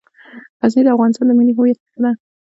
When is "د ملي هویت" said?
1.27-1.79